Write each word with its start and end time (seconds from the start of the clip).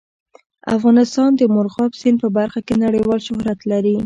افغانستان 0.75 1.29
د 1.35 1.41
مورغاب 1.53 1.91
سیند 2.01 2.17
په 2.23 2.29
برخه 2.37 2.59
کې 2.67 2.75
نړیوال 2.85 3.19
شهرت 3.27 3.59
لري. 3.71 3.95